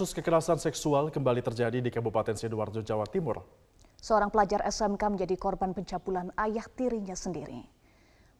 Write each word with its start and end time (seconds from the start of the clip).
Kasus 0.00 0.16
kekerasan 0.16 0.56
seksual 0.56 1.12
kembali 1.12 1.44
terjadi 1.44 1.76
di 1.76 1.92
Kabupaten 1.92 2.32
Sidoarjo, 2.32 2.80
Jawa 2.80 3.04
Timur. 3.04 3.44
Seorang 4.00 4.32
pelajar 4.32 4.64
SMK 4.64 4.96
menjadi 5.12 5.36
korban 5.36 5.76
pencabulan 5.76 6.32
ayah 6.40 6.64
tirinya 6.72 7.12
sendiri. 7.12 7.68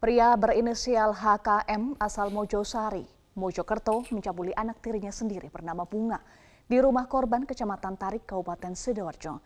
Pria 0.01 0.33
berinisial 0.41 1.13
HKM 1.13 2.01
asal 2.01 2.33
Mojosari, 2.33 3.05
Mojokerto 3.37 4.01
mencabuli 4.09 4.57
anak 4.57 4.81
tirinya 4.81 5.13
sendiri 5.13 5.53
bernama 5.53 5.85
Bunga 5.85 6.25
di 6.65 6.81
rumah 6.81 7.05
korban 7.05 7.45
Kecamatan 7.45 8.01
Tarik, 8.01 8.25
Kabupaten 8.25 8.73
Sidoarjo. 8.73 9.45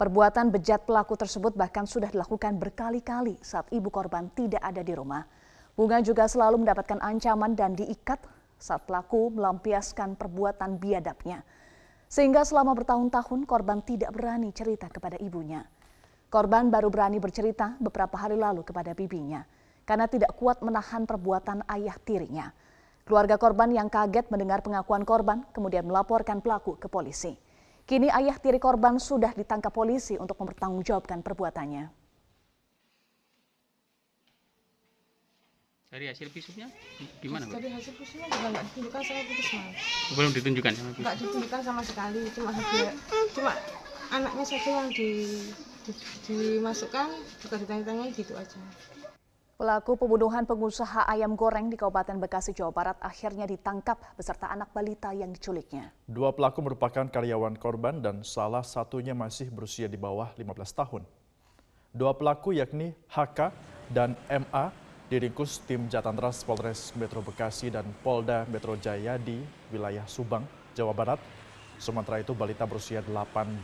Perbuatan 0.00 0.48
bejat 0.48 0.88
pelaku 0.88 1.20
tersebut 1.20 1.52
bahkan 1.52 1.84
sudah 1.84 2.08
dilakukan 2.08 2.56
berkali-kali 2.56 3.36
saat 3.44 3.68
ibu 3.76 3.92
korban 3.92 4.32
tidak 4.32 4.64
ada 4.64 4.80
di 4.80 4.96
rumah. 4.96 5.28
Bunga 5.76 6.00
juga 6.00 6.24
selalu 6.24 6.64
mendapatkan 6.64 6.96
ancaman 7.04 7.52
dan 7.52 7.76
diikat 7.76 8.24
saat 8.62 8.86
pelaku 8.86 9.34
melampiaskan 9.34 10.14
perbuatan 10.14 10.78
biadabnya. 10.78 11.42
Sehingga 12.06 12.46
selama 12.46 12.78
bertahun-tahun 12.78 13.42
korban 13.42 13.82
tidak 13.82 14.14
berani 14.14 14.54
cerita 14.54 14.86
kepada 14.86 15.18
ibunya. 15.18 15.66
Korban 16.30 16.70
baru 16.70 16.88
berani 16.88 17.18
bercerita 17.18 17.74
beberapa 17.82 18.14
hari 18.14 18.38
lalu 18.38 18.62
kepada 18.62 18.94
bibinya 18.94 19.42
karena 19.82 20.06
tidak 20.06 20.38
kuat 20.38 20.62
menahan 20.62 21.04
perbuatan 21.04 21.66
ayah 21.66 21.98
tirinya. 22.06 22.54
Keluarga 23.02 23.34
korban 23.34 23.74
yang 23.74 23.90
kaget 23.90 24.30
mendengar 24.30 24.62
pengakuan 24.62 25.02
korban 25.02 25.42
kemudian 25.50 25.82
melaporkan 25.82 26.38
pelaku 26.38 26.78
ke 26.78 26.86
polisi. 26.86 27.34
Kini 27.82 28.06
ayah 28.06 28.38
tiri 28.38 28.62
korban 28.62 29.02
sudah 29.02 29.34
ditangkap 29.34 29.74
polisi 29.74 30.14
untuk 30.14 30.38
mempertanggungjawabkan 30.38 31.18
perbuatannya. 31.20 32.01
Dari 35.92 36.08
hasil 36.08 36.32
visumnya 36.32 36.72
gimana? 37.20 37.44
Dari 37.52 37.68
hasil 37.68 37.92
visumnya 38.00 38.24
juga 38.32 38.48
nggak 38.48 38.64
ditunjukkan 38.72 39.02
sama 39.04 39.20
puskesmas. 39.28 39.76
Belum 40.16 40.30
ditunjukkan 40.32 40.72
sama 40.72 40.88
Nggak 40.96 41.16
ditunjukkan 41.20 41.60
sama 41.60 41.82
sekali, 41.84 42.20
cuma 42.32 42.50
dia, 42.56 42.90
cuma 43.36 43.52
anaknya 44.08 44.44
saja 44.48 44.70
yang 44.72 44.88
di, 44.88 45.10
di, 45.84 45.92
dimasukkan, 46.24 47.12
juga 47.44 47.56
ditanya-tanya 47.60 48.08
gitu 48.16 48.32
aja. 48.40 48.56
Pelaku 49.60 50.00
pembunuhan 50.00 50.48
pengusaha 50.48 51.04
ayam 51.04 51.36
goreng 51.36 51.68
di 51.68 51.76
Kabupaten 51.76 52.16
Bekasi, 52.24 52.56
Jawa 52.56 52.72
Barat 52.72 52.96
akhirnya 53.04 53.44
ditangkap 53.44 54.00
beserta 54.16 54.48
anak 54.48 54.72
balita 54.72 55.12
yang 55.12 55.28
diculiknya. 55.28 55.92
Dua 56.08 56.32
pelaku 56.32 56.64
merupakan 56.64 57.04
karyawan 57.04 57.60
korban 57.60 58.00
dan 58.00 58.24
salah 58.24 58.64
satunya 58.64 59.12
masih 59.12 59.52
berusia 59.52 59.92
di 59.92 60.00
bawah 60.00 60.32
15 60.40 60.56
tahun. 60.72 61.04
Dua 61.92 62.16
pelaku 62.16 62.56
yakni 62.56 62.96
HK 63.12 63.52
dan 63.92 64.16
MA 64.32 64.81
diringkus 65.12 65.68
tim 65.68 65.92
Jatantras 65.92 66.40
Polres 66.40 66.96
Metro 66.96 67.20
Bekasi 67.20 67.68
dan 67.68 67.84
Polda 68.00 68.48
Metro 68.48 68.80
Jaya 68.80 69.20
di 69.20 69.44
wilayah 69.68 70.08
Subang, 70.08 70.40
Jawa 70.72 70.96
Barat. 70.96 71.20
Sementara 71.76 72.24
itu 72.24 72.32
balita 72.32 72.64
berusia 72.64 73.04
18 73.04 73.60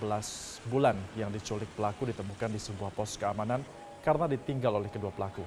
bulan 0.68 0.92
yang 1.16 1.32
diculik 1.32 1.72
pelaku 1.72 2.12
ditemukan 2.12 2.52
di 2.52 2.60
sebuah 2.60 2.92
pos 2.92 3.16
keamanan 3.16 3.64
karena 4.04 4.28
ditinggal 4.28 4.76
oleh 4.76 4.92
kedua 4.92 5.08
pelaku. 5.08 5.40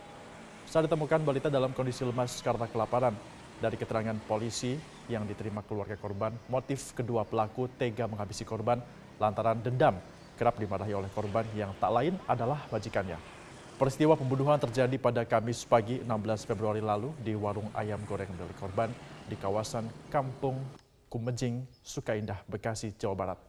Saat 0.66 0.90
ditemukan 0.90 1.22
balita 1.22 1.54
dalam 1.54 1.70
kondisi 1.70 2.02
lemas 2.02 2.42
karena 2.42 2.66
kelaparan. 2.66 3.14
Dari 3.62 3.78
keterangan 3.78 4.18
polisi 4.26 4.74
yang 5.06 5.30
diterima 5.30 5.62
keluarga 5.62 5.94
korban, 5.94 6.34
motif 6.50 6.98
kedua 6.98 7.30
pelaku 7.30 7.70
tega 7.78 8.10
menghabisi 8.10 8.42
korban 8.42 8.82
lantaran 9.22 9.62
dendam 9.62 10.02
kerap 10.34 10.58
dimarahi 10.58 10.98
oleh 10.98 11.14
korban 11.14 11.46
yang 11.54 11.70
tak 11.78 11.94
lain 11.94 12.18
adalah 12.26 12.66
majikannya. 12.74 13.41
Peristiwa 13.82 14.14
pembunuhan 14.14 14.62
terjadi 14.62 14.94
pada 15.02 15.26
Kamis 15.26 15.66
pagi 15.66 16.06
16 16.06 16.46
Februari 16.46 16.86
lalu 16.86 17.18
di 17.18 17.34
warung 17.34 17.66
ayam 17.74 17.98
goreng 18.06 18.30
milik 18.30 18.54
korban 18.62 18.94
di 19.26 19.34
kawasan 19.34 19.90
Kampung 20.14 20.62
Kumejing, 21.10 21.66
Sukaindah, 21.82 22.46
Bekasi, 22.46 22.94
Jawa 22.94 23.18
Barat. 23.18 23.40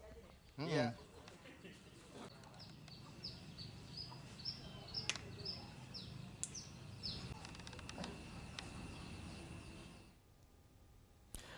Hmm. 0.57 0.97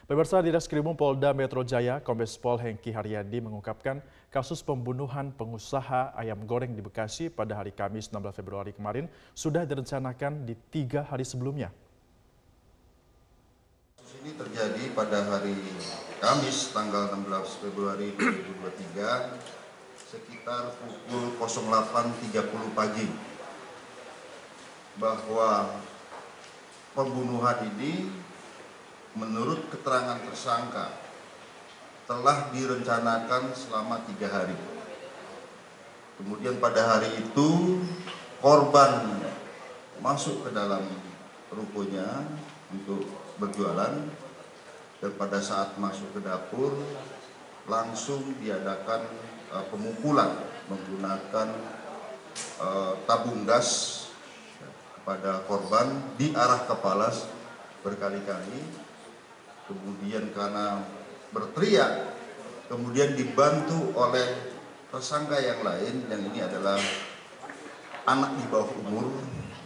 Pemirsa 0.05 0.43
di 0.45 0.51
Reskrimum 0.53 0.99
Polda 0.99 1.31
Metro 1.31 1.63
Jaya, 1.63 2.03
Kombes 2.03 2.37
Pol 2.37 2.61
Hengki 2.61 2.93
Haryadi 2.93 3.41
mengungkapkan 3.41 4.05
kasus 4.35 4.67
pembunuhan 4.67 5.31
pengusaha 5.31 6.11
ayam 6.19 6.43
goreng 6.43 6.75
di 6.75 6.83
Bekasi 6.83 7.31
pada 7.31 7.55
hari 7.55 7.71
Kamis 7.71 8.11
16 8.11 8.35
Februari 8.35 8.75
kemarin 8.75 9.07
sudah 9.31 9.63
direncanakan 9.63 10.43
di 10.43 10.59
tiga 10.75 11.07
hari 11.07 11.23
sebelumnya. 11.23 11.71
Kasus 13.95 14.19
ini 14.27 14.35
terjadi 14.35 14.91
pada 14.91 15.23
hari 15.31 15.55
Kamis 16.19 16.75
tanggal 16.75 17.15
16 17.15 17.63
Februari 17.63 18.11
2023 18.19 19.39
sekitar 20.03 20.83
pukul 20.83 21.39
08.30 21.39 22.75
pagi 22.75 23.07
bahwa 24.99 25.79
pembunuhan 26.91 27.71
ini 27.71 28.11
menurut 29.15 29.71
keterangan 29.71 30.19
tersangka 30.27 31.04
telah 32.05 32.53
direncanakan 32.53 33.57
selama 33.57 34.05
tiga 34.05 34.29
hari. 34.29 34.57
Kemudian 36.21 36.61
pada 36.61 36.97
hari 36.97 37.11
itu 37.19 37.81
korban 38.39 39.25
masuk 40.05 40.45
ke 40.47 40.51
dalam 40.53 40.85
rukonya 41.49 42.29
untuk 42.71 43.09
berjualan 43.41 44.05
dan 45.01 45.13
pada 45.17 45.39
saat 45.41 45.75
masuk 45.81 46.13
ke 46.17 46.21
dapur 46.23 46.77
langsung 47.65 48.21
diadakan 48.39 49.09
uh, 49.51 49.65
pemukulan 49.73 50.33
menggunakan 50.69 51.49
uh, 52.61 52.95
tabung 53.09 53.49
gas 53.49 54.01
kepada 55.01 55.45
korban 55.49 56.15
di 56.17 56.33
arah 56.33 56.69
kepala 56.69 57.09
berkali-kali 57.85 58.61
kemudian 59.69 60.33
karena 60.33 60.85
berteriak, 61.35 62.15
kemudian 62.71 63.19
dibantu 63.19 63.91
oleh 63.99 64.55
tersangka 64.95 65.43
yang 65.43 65.67
lain, 65.67 66.07
yang 66.07 66.23
ini 66.31 66.39
adalah 66.39 66.79
anak 68.07 68.39
di 68.39 68.45
bawah 68.47 68.71
umur, 68.87 69.11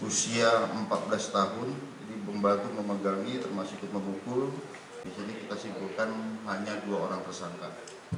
usia 0.01 0.49
14 0.73 0.89
tahun, 1.37 1.69
jadi 1.77 2.15
membantu 2.25 2.69
memegangi 2.73 3.45
termasuk 3.45 3.85
memukul. 3.93 4.49
Di 5.05 5.13
sini 5.15 5.33
kita 5.47 5.55
simpulkan 5.55 6.11
hanya 6.49 6.81
dua 6.89 7.07
orang 7.07 7.21
tersangka, 7.23 7.71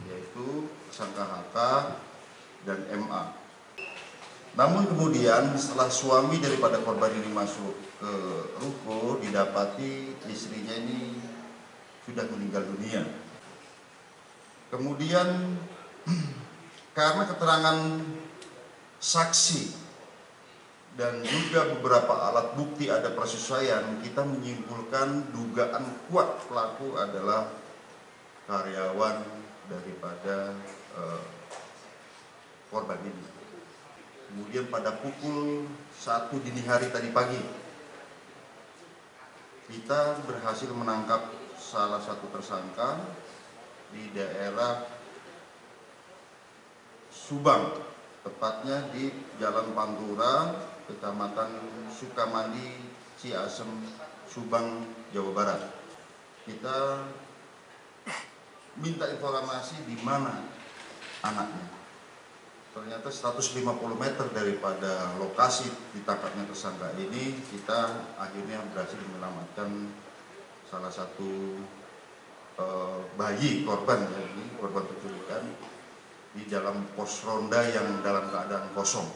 yaitu 0.06 0.70
tersangka 0.88 1.26
HK 1.26 1.56
dan 2.64 2.78
MA. 3.02 3.36
Namun 4.58 4.88
kemudian 4.90 5.54
setelah 5.54 5.86
suami 5.86 6.42
daripada 6.42 6.82
korban 6.82 7.14
ini 7.14 7.30
masuk 7.30 7.74
ke 8.02 8.12
ruko, 8.58 9.22
didapati 9.22 10.18
istrinya 10.26 10.74
ini 10.74 11.20
sudah 12.02 12.26
meninggal 12.32 12.66
dunia. 12.66 13.06
Kemudian 14.70 15.58
karena 16.98 17.22
keterangan 17.26 17.78
saksi 19.02 19.62
dan 20.94 21.22
juga 21.26 21.70
beberapa 21.74 22.12
alat 22.12 22.54
bukti 22.54 22.86
ada 22.86 23.10
persesuaian, 23.14 24.02
kita 24.02 24.22
menyimpulkan 24.22 25.34
dugaan 25.34 25.86
kuat 26.06 26.46
pelaku 26.46 26.98
adalah 26.98 27.50
karyawan 28.46 29.22
daripada 29.70 30.54
uh, 30.98 31.24
korban 32.70 32.98
ini. 33.06 33.26
Kemudian 34.30 34.70
pada 34.70 34.94
pukul 34.98 35.66
satu 35.94 36.38
dini 36.38 36.62
hari 36.66 36.90
tadi 36.90 37.10
pagi, 37.10 37.42
kita 39.70 40.22
berhasil 40.26 40.70
menangkap 40.74 41.30
salah 41.58 42.02
satu 42.02 42.26
tersangka 42.34 42.98
di 43.94 44.10
daerah 44.14 44.86
Subang, 47.10 47.78
tepatnya 48.22 48.90
di 48.90 49.10
Jalan 49.38 49.74
Pantura, 49.74 50.50
Kecamatan 50.90 51.62
Sukamandi, 51.90 52.90
Ciasem, 53.18 53.70
Subang, 54.26 54.86
Jawa 55.14 55.30
Barat. 55.34 55.62
Kita 56.46 57.06
minta 58.78 59.06
informasi 59.10 59.86
di 59.86 59.98
mana 60.02 60.42
anaknya. 61.22 61.66
Ternyata 62.70 63.10
150 63.10 63.66
meter 63.98 64.26
daripada 64.30 65.18
lokasi 65.18 65.66
ditangkapnya 65.98 66.46
tersangka 66.46 66.94
ini, 66.94 67.34
kita 67.50 68.06
akhirnya 68.14 68.62
berhasil 68.70 68.94
menyelamatkan 69.10 69.90
salah 70.70 70.90
satu 70.90 71.58
uh, 72.58 72.98
bayi 73.14 73.62
korban 73.62 74.00
ya 74.02 74.20
ini 74.34 74.44
korban 74.58 74.82
penculikan 74.88 75.42
di 76.34 76.42
dalam 76.46 76.86
pos 76.94 77.22
ronda 77.26 77.62
yang 77.70 78.02
dalam 78.02 78.30
keadaan 78.30 78.70
kosong. 78.74 79.06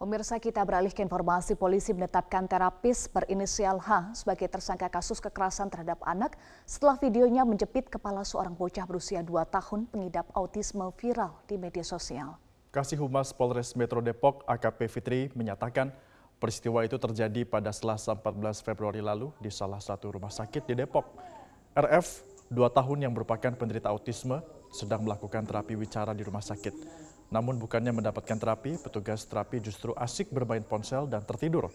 Pemirsa 0.00 0.40
kita 0.40 0.64
beralih 0.64 0.96
ke 0.96 1.04
informasi 1.04 1.60
polisi 1.60 1.92
menetapkan 1.92 2.48
terapis 2.48 3.04
berinisial 3.04 3.76
H 3.76 4.16
sebagai 4.24 4.48
tersangka 4.48 4.88
kasus 4.88 5.20
kekerasan 5.20 5.68
terhadap 5.68 6.00
anak 6.08 6.40
setelah 6.64 6.96
videonya 6.96 7.44
menjepit 7.44 7.92
kepala 7.92 8.24
seorang 8.24 8.56
bocah 8.56 8.88
berusia 8.88 9.20
2 9.20 9.28
tahun 9.52 9.84
pengidap 9.92 10.24
autisme 10.32 10.88
viral 10.96 11.36
di 11.44 11.60
media 11.60 11.84
sosial. 11.84 12.40
Kasih 12.72 12.96
Humas 12.96 13.36
Polres 13.36 13.76
Metro 13.76 14.00
Depok 14.00 14.40
AKP 14.48 14.88
Fitri 14.88 15.20
menyatakan 15.36 15.92
peristiwa 16.40 16.80
itu 16.80 16.96
terjadi 16.96 17.44
pada 17.44 17.68
Selasa 17.68 18.16
14 18.16 18.64
Februari 18.64 19.04
lalu 19.04 19.28
di 19.36 19.52
salah 19.52 19.84
satu 19.84 20.16
rumah 20.16 20.32
sakit 20.32 20.64
di 20.64 20.80
Depok. 20.80 21.04
RF, 21.76 22.24
2 22.50 22.66
tahun 22.66 22.98
yang 23.06 23.14
merupakan 23.14 23.54
penderita 23.54 23.94
autisme, 23.94 24.42
sedang 24.74 25.06
melakukan 25.06 25.46
terapi 25.46 25.78
wicara 25.78 26.10
di 26.10 26.26
rumah 26.26 26.42
sakit. 26.42 26.74
Namun 27.30 27.62
bukannya 27.62 27.94
mendapatkan 27.94 28.34
terapi, 28.34 28.74
petugas 28.82 29.22
terapi 29.22 29.62
justru 29.62 29.94
asik 29.94 30.34
bermain 30.34 30.66
ponsel 30.66 31.06
dan 31.06 31.22
tertidur. 31.22 31.70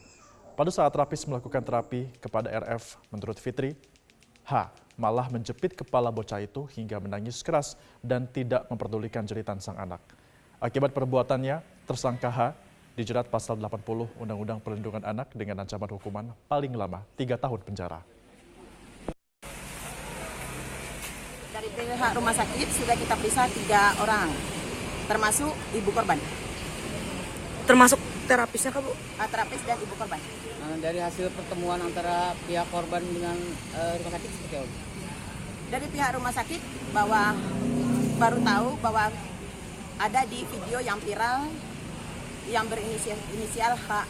Pada 0.60 0.68
saat 0.68 0.92
terapis 0.92 1.24
melakukan 1.32 1.64
terapi 1.64 2.12
kepada 2.20 2.52
RF, 2.52 3.00
menurut 3.08 3.40
Fitri, 3.40 3.72
H 4.44 4.68
malah 5.00 5.32
menjepit 5.32 5.80
kepala 5.80 6.12
bocah 6.12 6.44
itu 6.44 6.68
hingga 6.76 7.00
menangis 7.00 7.40
keras 7.40 7.80
dan 8.04 8.28
tidak 8.28 8.68
memperdulikan 8.68 9.24
jeritan 9.24 9.64
sang 9.64 9.80
anak. 9.80 10.04
Akibat 10.60 10.92
perbuatannya, 10.92 11.88
tersangka 11.88 12.28
H 12.28 12.40
dijerat 13.00 13.32
pasal 13.32 13.56
80 13.64 14.12
Undang-Undang 14.20 14.60
Perlindungan 14.60 15.08
Anak 15.08 15.32
dengan 15.32 15.64
ancaman 15.64 15.88
hukuman 15.88 16.36
paling 16.52 16.76
lama 16.76 17.00
3 17.16 17.40
tahun 17.40 17.64
penjara. 17.64 18.00
Dari 21.56 21.72
pihak 21.86 22.18
rumah 22.18 22.34
sakit 22.34 22.68
sudah 22.74 22.96
kita 22.98 23.14
periksa 23.14 23.46
tiga 23.54 23.94
orang 24.02 24.34
termasuk 25.06 25.54
ibu 25.78 25.94
korban. 25.94 26.18
Termasuk 27.70 28.02
terapisnya 28.26 28.74
kak 28.74 28.82
Bu? 28.82 28.90
Uh, 28.90 29.28
terapis 29.30 29.62
dan 29.70 29.78
ibu 29.78 29.94
korban. 29.94 30.18
Nah, 30.66 30.82
dari 30.82 30.98
hasil 30.98 31.30
pertemuan 31.30 31.78
antara 31.78 32.34
pihak 32.50 32.66
korban 32.74 33.06
dengan 33.06 33.38
uh, 33.78 33.94
rumah 34.02 34.14
sakit 34.18 34.30
seperti 34.34 34.56
apa? 34.66 34.76
Dari 35.70 35.86
pihak 35.94 36.10
rumah 36.18 36.34
sakit 36.34 36.62
bahwa 36.90 37.38
baru 38.18 38.40
tahu 38.42 38.68
bahwa 38.82 39.06
ada 40.02 40.22
di 40.26 40.42
video 40.50 40.82
yang 40.82 40.98
viral 41.06 41.46
yang 42.50 42.66
berinisial 42.66 43.18
inisial 43.30 43.78
H. 43.78 44.10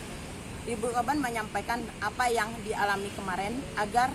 Ibu 0.66 0.96
korban 0.96 1.20
menyampaikan 1.20 1.84
apa 2.02 2.26
yang 2.32 2.50
dialami 2.64 3.12
kemarin 3.14 3.54
agar 3.78 4.10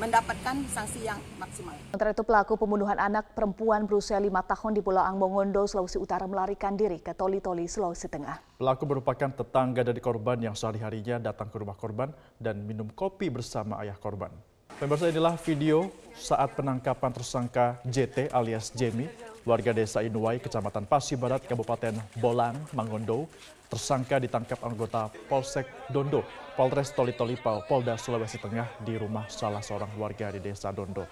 mendapatkan 0.00 0.56
sanksi 0.72 1.04
yang 1.04 1.20
maksimal. 1.36 1.76
Sementara 1.92 2.16
itu 2.16 2.24
pelaku 2.24 2.56
pembunuhan 2.56 2.96
anak 2.96 3.36
perempuan 3.36 3.84
berusia 3.84 4.16
lima 4.16 4.40
tahun 4.40 4.72
di 4.72 4.80
Pulau 4.80 5.04
Angmongondo, 5.04 5.68
Sulawesi 5.68 6.00
Utara 6.00 6.24
melarikan 6.24 6.72
diri 6.72 7.04
ke 7.04 7.12
Toli-Toli, 7.12 7.68
Sulawesi 7.68 8.08
Tengah. 8.08 8.56
Pelaku 8.56 8.88
merupakan 8.88 9.28
tetangga 9.28 9.84
dari 9.84 10.00
korban 10.00 10.40
yang 10.40 10.56
sehari-harinya 10.56 11.20
datang 11.20 11.52
ke 11.52 11.60
rumah 11.60 11.76
korban 11.76 12.08
dan 12.40 12.64
minum 12.64 12.88
kopi 12.88 13.28
bersama 13.28 13.76
ayah 13.84 14.00
korban. 14.00 14.32
Pemirsa 14.80 15.12
inilah 15.12 15.36
video 15.36 15.92
saat 16.16 16.56
penangkapan 16.56 17.12
tersangka 17.12 17.76
JT 17.84 18.32
alias 18.32 18.72
Jamie, 18.72 19.12
warga 19.44 19.72
desa 19.72 20.04
Inuai, 20.04 20.40
Kecamatan 20.40 20.84
Pasi 20.84 21.16
Barat, 21.16 21.44
Kabupaten 21.44 21.96
Bolang, 22.20 22.56
Mangondo, 22.76 23.28
Tersangka 23.70 24.18
ditangkap 24.18 24.58
anggota 24.66 25.06
Polsek 25.30 25.62
Dondo, 25.94 26.26
Polres 26.58 26.90
Toli-Toli 26.90 27.38
Polda 27.40 27.94
Sulawesi 27.94 28.42
Tengah 28.42 28.82
di 28.82 28.98
rumah 28.98 29.30
salah 29.30 29.62
seorang 29.62 29.94
warga 29.94 30.34
di 30.34 30.42
desa 30.42 30.74
Dondo. 30.74 31.06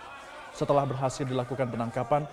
Setelah 0.50 0.82
berhasil 0.82 1.22
dilakukan 1.22 1.70
penangkapan, 1.70 2.26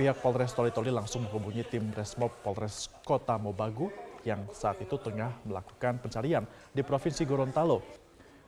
pihak 0.00 0.24
Polres 0.24 0.56
Toli-Toli 0.56 0.88
langsung 0.88 1.28
menghubungi 1.28 1.60
tim 1.68 1.92
Resmob 1.92 2.32
Polres 2.40 2.88
Kota 3.04 3.36
Mobagu 3.36 3.92
yang 4.24 4.48
saat 4.48 4.80
itu 4.80 4.96
tengah 4.96 5.36
melakukan 5.44 6.00
pencarian 6.00 6.48
di 6.72 6.80
Provinsi 6.80 7.28
Gorontalo. 7.28 7.84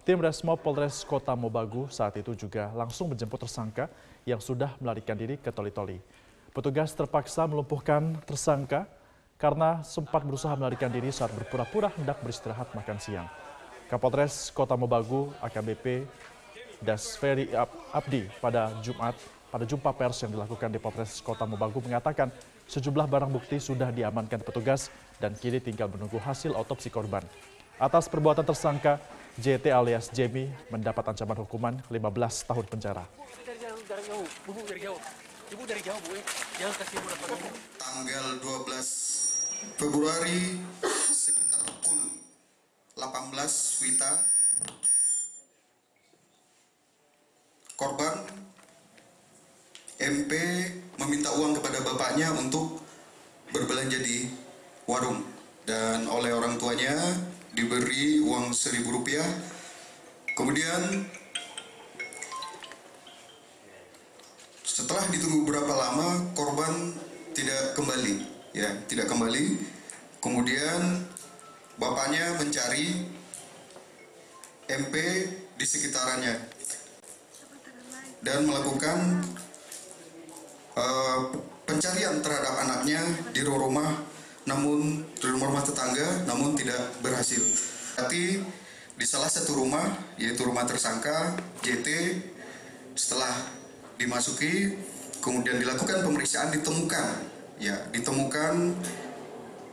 Tim 0.09 0.25
Resmob 0.25 0.65
Polres 0.65 1.05
Kota 1.05 1.37
Mobagu 1.37 1.93
saat 1.93 2.17
itu 2.17 2.33
juga 2.33 2.73
langsung 2.73 3.13
menjemput 3.13 3.45
tersangka 3.45 3.93
yang 4.25 4.41
sudah 4.41 4.73
melarikan 4.81 5.13
diri 5.13 5.37
ke 5.37 5.53
Toli-Toli. 5.53 6.01
Petugas 6.53 6.97
terpaksa 6.97 7.45
melumpuhkan 7.45 8.17
tersangka 8.25 8.89
karena 9.39 9.85
sempat 9.87 10.27
berusaha 10.27 10.51
melarikan 10.59 10.91
diri 10.91 11.13
saat 11.15 11.31
berpura-pura 11.31 11.93
hendak 11.95 12.19
beristirahat 12.25 12.73
makan 12.75 12.99
siang. 12.99 13.29
Kapolres 13.89 14.51
Kota 14.53 14.77
Mobagu 14.77 15.33
AKBP 15.41 16.05
Dasferi 16.83 17.51
Abdi 17.95 18.29
pada 18.43 18.75
Jumat 18.85 19.17
pada 19.49 19.65
jumpa 19.65 19.97
pers 19.97 20.21
yang 20.21 20.37
dilakukan 20.37 20.69
di 20.69 20.77
Polres 20.77 21.25
Kota 21.25 21.49
Mobagu 21.49 21.81
mengatakan 21.81 22.29
sejumlah 22.69 23.09
barang 23.09 23.33
bukti 23.33 23.57
sudah 23.57 23.89
diamankan 23.89 24.45
petugas 24.45 24.93
dan 25.17 25.33
kini 25.33 25.57
tinggal 25.57 25.89
menunggu 25.89 26.21
hasil 26.21 26.53
otopsi 26.53 26.93
korban. 26.93 27.25
Atas 27.81 28.11
perbuatan 28.11 28.45
tersangka, 28.45 29.01
JT 29.41 29.71
alias 29.71 30.11
Jamie 30.13 30.53
mendapat 30.69 31.15
ancaman 31.15 31.39
hukuman 31.47 31.75
15 31.89 32.49
tahun 32.51 32.67
penjara. 32.69 33.05
Tanggal 37.81 38.27
12 38.37 39.81
Februari 39.81 40.61
sekitar 41.09 41.65
pukul 41.65 41.97
18 43.01 43.33
Wita 43.81 44.13
korban 47.81 48.29
MP 49.97 50.33
meminta 51.01 51.33
uang 51.33 51.57
kepada 51.57 51.81
bapaknya 51.81 52.29
untuk 52.37 52.85
berbelanja 53.49 54.05
di 54.05 54.29
warung. 54.85 55.25
Dan 55.65 56.13
oleh 56.13 56.37
orang 56.37 56.61
tuanya 56.61 56.93
diberi 57.57 58.21
uang 58.21 58.53
seribu 58.53 59.01
rupiah. 59.01 59.25
Kemudian 60.37 61.09
setelah 64.89 65.05
ditunggu 65.13 65.45
berapa 65.45 65.69
lama 65.69 66.33
korban 66.33 66.97
tidak 67.37 67.77
kembali 67.77 68.25
ya 68.57 68.73
tidak 68.89 69.05
kembali 69.05 69.61
kemudian 70.17 71.05
bapaknya 71.77 72.33
mencari 72.41 73.05
MP 74.65 74.95
di 75.61 75.67
sekitarannya 75.69 76.41
dan 78.25 78.49
melakukan 78.49 79.29
uh, 80.73 81.37
pencarian 81.69 82.25
terhadap 82.25 82.57
anaknya 82.57 83.05
di 83.37 83.45
rumah 83.45 83.93
namun 84.49 85.05
di 85.05 85.29
rumah 85.29 85.69
tetangga 85.69 86.25
namun 86.25 86.57
tidak 86.57 86.81
berhasil. 87.05 87.45
Tapi 87.93 88.41
di 88.97 89.05
salah 89.05 89.29
satu 89.29 89.53
rumah 89.53 89.85
yaitu 90.17 90.49
rumah 90.49 90.65
tersangka 90.65 91.37
JT 91.61 92.17
setelah 92.97 93.58
dimasuki 93.99 94.79
kemudian 95.21 95.59
dilakukan 95.59 96.07
pemeriksaan 96.07 96.55
ditemukan. 96.55 97.37
Ya 97.59 97.75
ditemukan 97.91 98.79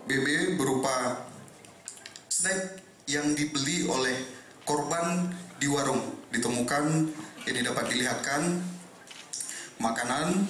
BB 0.10 0.58
berupa 0.58 1.22
snack 2.28 2.82
yang 3.06 3.38
dibeli 3.38 3.86
oleh 3.86 4.18
korban 4.66 5.30
di 5.62 5.70
warung. 5.70 6.18
Ditemukan 6.34 7.14
ini 7.46 7.60
dapat 7.62 7.86
dilihatkan 7.94 8.42
makanan 9.78 10.50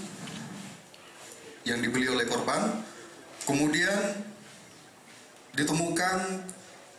yang 1.68 1.84
dibeli 1.84 2.08
oleh 2.08 2.24
korban. 2.24 2.82
Kemudian 3.44 4.26
ditemukan 5.54 6.18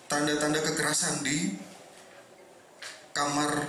tanda-tanda 0.06 0.60
kekerasan 0.62 1.24
di 1.24 1.56
kamar 3.16 3.64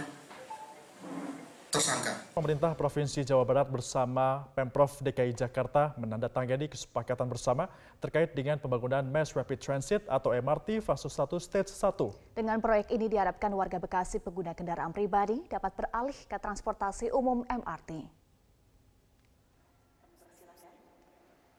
tersangka. 1.67 2.13
Pemerintah 2.31 2.71
Provinsi 2.73 3.21
Jawa 3.27 3.43
Barat 3.43 3.67
bersama 3.67 4.47
Pemprov 4.55 4.97
DKI 5.03 5.35
Jakarta 5.35 5.91
menandatangani 5.99 6.71
kesepakatan 6.71 7.27
bersama 7.27 7.67
terkait 7.99 8.31
dengan 8.31 8.55
pembangunan 8.55 9.03
Mass 9.03 9.35
Rapid 9.35 9.59
Transit 9.59 10.01
atau 10.07 10.31
MRT 10.31 10.79
fase 10.79 11.11
1 11.11 11.37
stage 11.43 11.71
1. 11.71 12.39
Dengan 12.39 12.57
proyek 12.63 12.87
ini 12.95 13.11
diharapkan 13.11 13.51
warga 13.51 13.77
Bekasi 13.77 14.23
pengguna 14.23 14.55
kendaraan 14.55 14.95
pribadi 14.95 15.43
dapat 15.51 15.75
beralih 15.75 16.17
ke 16.25 16.37
transportasi 16.39 17.11
umum 17.11 17.43
MRT. 17.45 18.07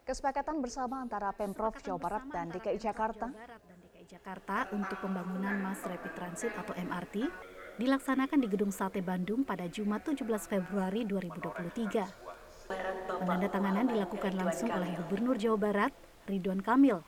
Kesepakatan 0.08 0.64
bersama 0.64 1.04
antara 1.04 1.28
Pemprov 1.36 1.76
Jawa 1.84 2.00
Barat 2.00 2.24
dan 2.32 2.48
DKI 2.48 2.80
Jakarta 2.80 3.28
Jakarta 4.08 4.72
untuk 4.72 5.04
pembangunan 5.04 5.60
Mass 5.60 5.84
Rapid 5.84 6.12
Transit 6.16 6.48
atau 6.56 6.72
MRT 6.72 7.28
dilaksanakan 7.78 8.42
di 8.42 8.50
Gedung 8.50 8.74
Sate 8.74 8.98
Bandung 8.98 9.46
pada 9.46 9.70
Jumat 9.70 10.02
17 10.02 10.26
Februari 10.50 11.06
2023. 11.06 12.10
Penandatanganan 13.22 13.86
dilakukan 13.86 14.34
langsung 14.34 14.66
oleh 14.74 14.98
Gubernur 14.98 15.38
Jawa 15.38 15.56
Barat, 15.56 15.92
Ridwan 16.26 16.58
Kamil, 16.58 17.00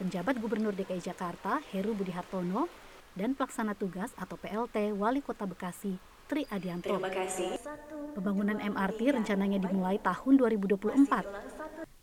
penjabat 0.00 0.40
Gubernur 0.40 0.72
DKI 0.72 1.04
Jakarta, 1.04 1.60
Heru 1.68 1.92
Budi 1.92 2.16
Hartono, 2.16 2.64
dan 3.12 3.36
pelaksana 3.36 3.76
tugas 3.76 4.16
atau 4.16 4.40
PLT 4.40 4.96
Wali 4.96 5.20
Kota 5.20 5.44
Bekasi, 5.44 6.00
Tri 6.26 6.48
Adianto. 6.48 6.96
Pembangunan 8.16 8.56
MRT 8.56 9.20
rencananya 9.20 9.60
dimulai 9.60 10.00
tahun 10.00 10.40
2024. 10.40 11.06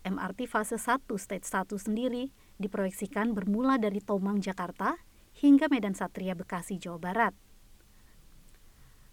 MRT 0.06 0.40
fase 0.46 0.78
1 0.78 1.02
stage 1.18 1.50
1 1.50 1.66
sendiri 1.82 2.30
diproyeksikan 2.62 3.34
bermula 3.34 3.74
dari 3.74 3.98
Tomang, 3.98 4.38
Jakarta, 4.38 5.02
hingga 5.34 5.66
Medan 5.66 5.98
Satria, 5.98 6.38
Bekasi, 6.38 6.78
Jawa 6.78 7.02
Barat. 7.02 7.34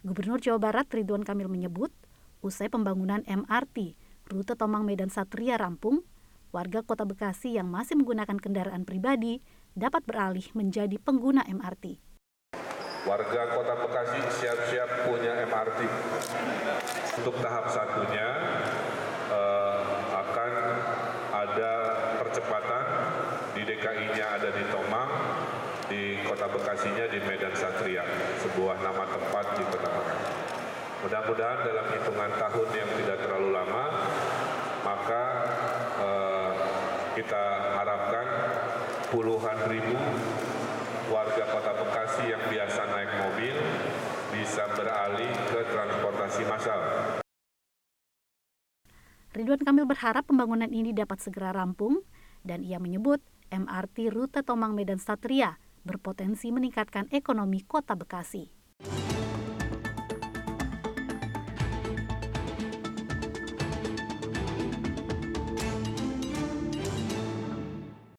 Gubernur 0.01 0.41
Jawa 0.41 0.57
Barat 0.57 0.89
Ridwan 0.89 1.21
Kamil 1.21 1.45
menyebut, 1.45 1.93
usai 2.41 2.73
pembangunan 2.73 3.21
MRT 3.29 3.93
rute 4.33 4.57
Tomang 4.57 4.81
Medan 4.81 5.13
Satria 5.13 5.61
rampung, 5.61 6.01
warga 6.49 6.81
kota 6.81 7.05
Bekasi 7.05 7.53
yang 7.53 7.69
masih 7.69 8.01
menggunakan 8.01 8.41
kendaraan 8.41 8.81
pribadi 8.81 9.45
dapat 9.77 10.01
beralih 10.09 10.47
menjadi 10.57 10.97
pengguna 10.97 11.45
MRT. 11.45 12.01
Warga 13.05 13.41
kota 13.53 13.73
Bekasi 13.77 14.19
siap-siap 14.41 14.89
punya 15.05 15.45
MRT. 15.45 15.79
Untuk 17.21 17.37
tahap 17.37 17.69
satunya 17.69 18.29
eh, 19.29 19.81
akan 20.17 20.51
ada 21.29 21.73
percepatan 22.25 22.83
di 23.53 23.61
DKI-nya 23.69 24.25
ada 24.33 24.49
di 24.49 24.63
Tomang, 24.73 25.10
kota 26.41 26.57
Bekasinya 26.57 27.05
di 27.05 27.21
Medan 27.21 27.53
Satria, 27.53 28.01
sebuah 28.41 28.81
nama 28.81 29.05
tempat 29.05 29.45
di 29.53 29.61
kota 29.61 29.85
Bekasi. 29.93 30.25
Mudah-mudahan 31.05 31.59
dalam 31.61 31.85
hitungan 31.93 32.31
tahun 32.33 32.67
yang 32.73 32.89
tidak 32.97 33.17
terlalu 33.21 33.49
lama, 33.53 33.85
maka 34.81 35.23
eh, 36.01 36.53
kita 37.13 37.43
harapkan 37.77 38.25
puluhan 39.13 39.69
ribu 39.69 39.93
warga 41.13 41.45
kota 41.45 41.71
Bekasi 41.77 42.33
yang 42.33 42.41
biasa 42.49 42.89
naik 42.89 43.11
mobil 43.21 43.55
bisa 44.33 44.65
beralih 44.73 45.29
ke 45.45 45.61
transportasi 45.61 46.41
massal. 46.49 46.81
Ridwan 49.37 49.61
Kamil 49.61 49.85
berharap 49.85 50.25
pembangunan 50.25 50.73
ini 50.73 50.89
dapat 50.89 51.21
segera 51.21 51.53
rampung 51.53 52.01
dan 52.41 52.65
ia 52.65 52.81
menyebut 52.81 53.21
MRT 53.53 54.09
rute 54.09 54.41
Tomang 54.41 54.73
Medan 54.73 54.97
Satria 54.97 55.61
berpotensi 55.83 56.53
meningkatkan 56.53 57.09
ekonomi 57.09 57.65
kota 57.65 57.97
Bekasi. 57.97 58.60